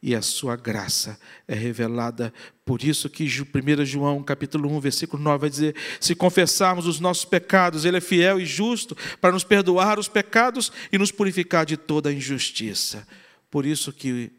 [0.02, 2.32] e a sua graça é revelada.
[2.64, 7.24] Por isso que 1 João, capítulo 1, versículo 9, vai dizer: se confessarmos os nossos
[7.24, 11.76] pecados, Ele é fiel e justo para nos perdoar os pecados e nos purificar de
[11.76, 13.06] toda a injustiça.
[13.50, 14.30] Por isso que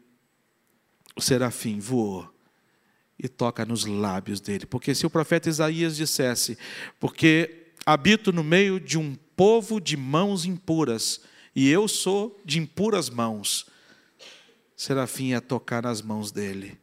[1.14, 2.28] o serafim voou
[3.18, 4.64] e toca nos lábios dele.
[4.64, 6.56] Porque se o profeta Isaías dissesse,
[6.98, 11.20] porque habito no meio de um povo de mãos impuras,
[11.54, 13.66] e eu sou de impuras mãos,
[14.80, 16.80] Serafim ia tocar nas mãos dele.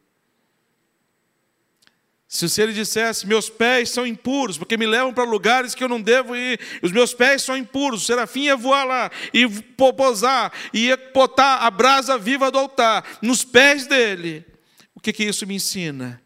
[2.28, 6.00] Se ele dissesse, meus pés são impuros, porque me levam para lugares que eu não
[6.00, 10.96] devo ir, os meus pés são impuros, o serafim ia voar lá e posar, ia
[11.12, 14.46] botar a brasa viva do altar nos pés dele.
[14.94, 16.22] O que, que isso me ensina?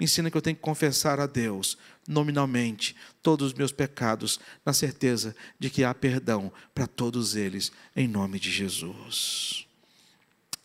[0.00, 1.76] Me ensina que eu tenho que confessar a Deus,
[2.08, 8.08] nominalmente, todos os meus pecados, na certeza de que há perdão para todos eles, em
[8.08, 9.61] nome de Jesus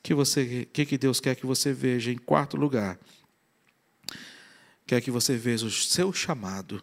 [0.07, 2.97] que você, que, que Deus quer que você veja em quarto lugar?
[4.85, 6.81] Quer que você veja o seu chamado.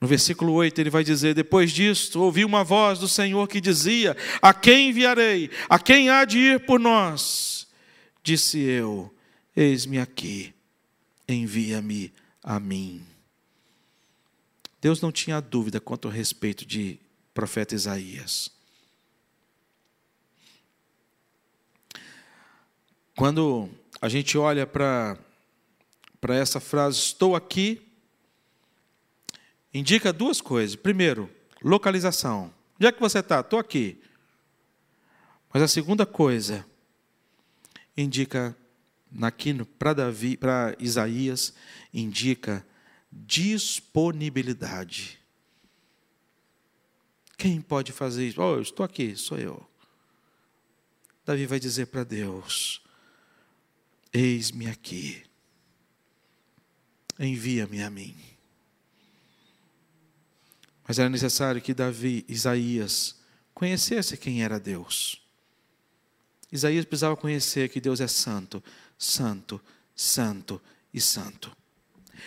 [0.00, 4.16] No versículo 8 ele vai dizer: Depois disto, ouvi uma voz do Senhor que dizia:
[4.42, 5.52] A quem enviarei?
[5.68, 7.68] A quem há de ir por nós?
[8.24, 9.14] Disse eu:
[9.54, 10.52] Eis-me aqui,
[11.28, 12.12] envia-me
[12.42, 13.06] a mim.
[14.80, 16.98] Deus não tinha dúvida quanto ao respeito de
[17.32, 18.57] profeta Isaías.
[23.18, 23.68] Quando
[24.00, 25.18] a gente olha para
[26.28, 27.82] essa frase, estou aqui,
[29.74, 30.76] indica duas coisas.
[30.76, 31.28] Primeiro,
[31.60, 32.54] localização.
[32.76, 33.40] Onde é que você está?
[33.40, 34.00] Estou aqui.
[35.52, 36.64] Mas a segunda coisa,
[37.96, 38.56] indica,
[39.20, 41.52] aqui para Davi, para Isaías,
[41.92, 42.64] indica
[43.10, 45.18] disponibilidade.
[47.36, 48.40] Quem pode fazer isso?
[48.40, 49.68] Oh, eu estou aqui, sou eu.
[51.26, 52.80] Davi vai dizer para Deus:
[54.12, 55.22] Eis-me aqui,
[57.18, 58.16] envia-me a mim.
[60.86, 63.16] Mas era necessário que Davi, Isaías,
[63.52, 65.20] conhecesse quem era Deus.
[66.50, 68.64] Isaías precisava conhecer que Deus é santo,
[68.96, 69.60] santo,
[69.94, 70.60] santo
[70.94, 71.54] e santo.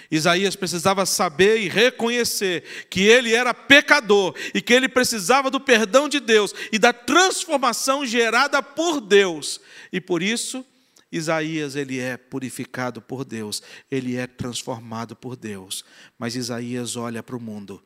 [0.10, 6.08] Isaías precisava saber e reconhecer que ele era pecador e que ele precisava do perdão
[6.08, 9.60] de Deus e da transformação gerada por Deus.
[9.92, 10.66] E por isso,
[11.12, 15.84] Isaías ele é purificado por Deus, ele é transformado por Deus.
[16.18, 17.84] Mas Isaías olha para o mundo.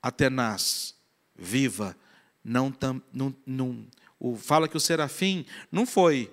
[0.00, 0.94] Atenas,
[1.36, 1.96] viva,
[2.42, 2.74] não,
[3.12, 3.86] não, não
[4.18, 6.32] o, fala que o serafim não foi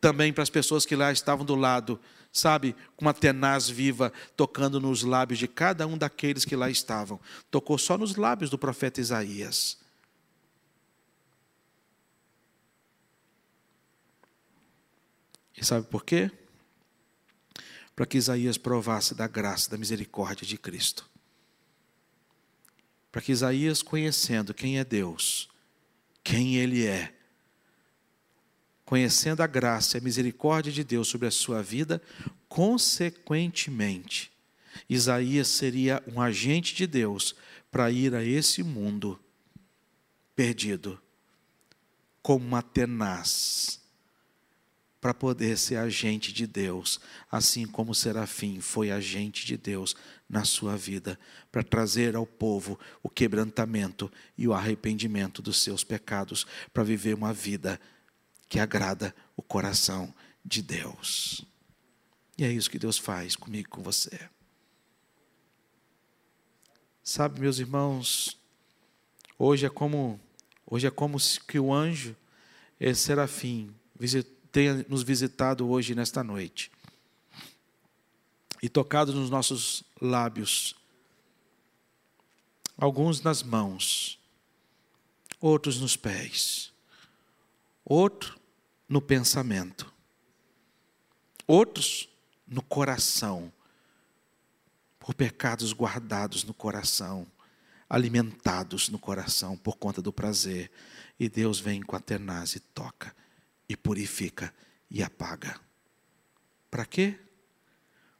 [0.00, 1.98] também para as pessoas que lá estavam do lado,
[2.32, 7.20] sabe, com uma tenaz viva tocando nos lábios de cada um daqueles que lá estavam.
[7.50, 9.81] Tocou só nos lábios do profeta Isaías.
[15.62, 16.28] E sabe por quê?
[17.94, 21.08] Para que Isaías provasse da graça, da misericórdia de Cristo.
[23.12, 25.48] Para que Isaías, conhecendo quem é Deus,
[26.24, 27.14] quem Ele é,
[28.84, 32.02] conhecendo a graça e a misericórdia de Deus sobre a sua vida,
[32.48, 34.32] consequentemente,
[34.88, 37.36] Isaías seria um agente de Deus
[37.70, 39.20] para ir a esse mundo
[40.34, 41.00] perdido,
[42.20, 43.81] como uma tenaz
[45.02, 49.96] para poder ser agente de Deus, assim como Serafim foi agente de Deus
[50.28, 51.18] na sua vida,
[51.50, 57.32] para trazer ao povo o quebrantamento e o arrependimento dos seus pecados, para viver uma
[57.32, 57.80] vida
[58.48, 61.44] que agrada o coração de Deus.
[62.38, 64.30] E é isso que Deus faz comigo com você.
[67.02, 68.38] Sabe, meus irmãos,
[69.36, 70.20] hoje é como
[70.64, 72.14] hoje é como que o anjo
[72.78, 73.74] esse serafim
[74.52, 76.70] tenha nos visitado hoje nesta noite
[78.62, 80.76] e tocado nos nossos lábios,
[82.76, 84.20] alguns nas mãos,
[85.40, 86.72] outros nos pés,
[87.84, 88.38] outro
[88.88, 89.92] no pensamento,
[91.46, 92.08] outros
[92.46, 93.52] no coração
[95.00, 97.26] por pecados guardados no coração,
[97.90, 100.70] alimentados no coração por conta do prazer.
[101.18, 103.14] E Deus vem com a tenaz e toca,
[103.68, 104.54] e purifica
[104.90, 105.60] e apaga.
[106.70, 107.18] Para quê?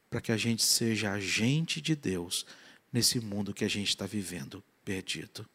[0.09, 2.45] Para que a gente seja agente de Deus
[2.91, 5.47] nesse mundo que a gente está vivendo perdido.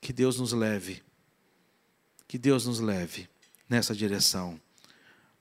[0.00, 1.02] Que Deus nos leve,
[2.26, 3.28] que Deus nos leve
[3.68, 4.60] nessa direção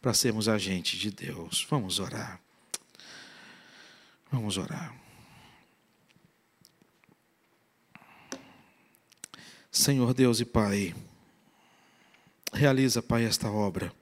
[0.01, 1.65] para sermos agentes de Deus.
[1.69, 2.41] Vamos orar.
[4.31, 4.93] Vamos orar.
[9.71, 10.95] Senhor Deus e Pai,
[12.55, 13.93] realiza, Pai, esta obra,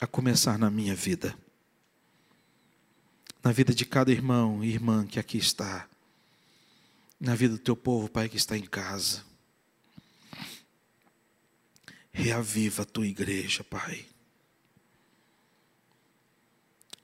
[0.00, 1.36] a começar na minha vida,
[3.44, 5.88] na vida de cada irmão e irmã que aqui está,
[7.20, 9.22] na vida do teu povo, Pai, que está em casa.
[12.10, 14.06] Reaviva a tua igreja, Pai.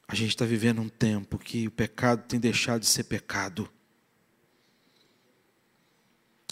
[0.07, 3.71] A gente está vivendo um tempo que o pecado tem deixado de ser pecado.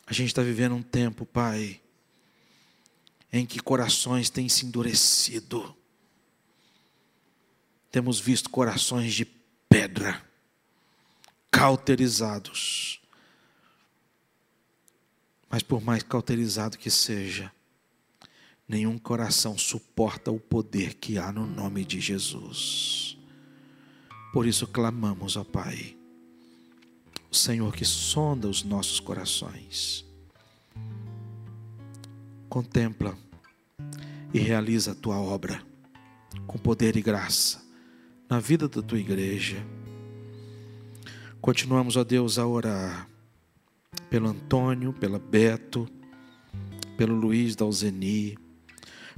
[0.07, 1.81] A gente está vivendo um tempo, Pai,
[3.33, 5.74] em que corações têm se endurecido.
[7.91, 9.24] Temos visto corações de
[9.68, 10.24] pedra,
[11.51, 13.01] cauterizados.
[15.49, 17.53] Mas por mais cauterizado que seja,
[18.68, 23.16] nenhum coração suporta o poder que há no nome de Jesus.
[24.33, 25.97] Por isso clamamos, ó Pai,
[27.31, 30.06] o Senhor que sonda os nossos corações.
[32.57, 33.15] Contempla
[34.33, 35.61] e realiza a tua obra
[36.47, 37.63] com poder e graça
[38.31, 39.63] na vida da tua igreja.
[41.39, 43.07] Continuamos, ó Deus, a orar
[44.09, 45.87] pelo Antônio, pela Beto,
[46.97, 48.39] pelo Luiz da Alzeni.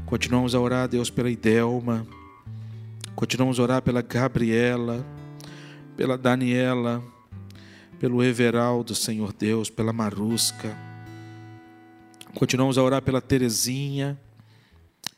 [0.05, 2.05] Continuamos a orar, Deus, pela Idelma
[3.15, 5.07] Continuamos a orar pela Gabriela,
[5.97, 7.01] pela Daniela,
[8.01, 10.88] pelo Everaldo, Senhor Deus, pela Marusca.
[12.35, 14.19] Continuamos a orar pela Terezinha,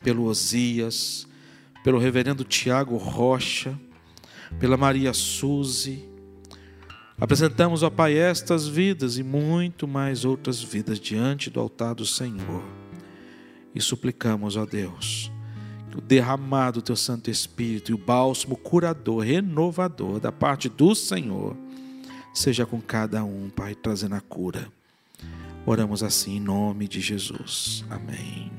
[0.03, 1.27] pelo Osias,
[1.83, 3.77] pelo reverendo Tiago Rocha,
[4.59, 6.09] pela Maria Suzy.
[7.19, 12.63] Apresentamos, ó Pai, estas vidas e muito mais outras vidas diante do altar do Senhor.
[13.75, 15.31] E suplicamos, ó Deus,
[15.95, 21.55] o derramado do teu Santo Espírito e o bálsamo curador, renovador da parte do Senhor,
[22.33, 24.71] seja com cada um, Pai, trazendo a cura.
[25.65, 27.85] Oramos assim em nome de Jesus.
[27.89, 28.51] Amém.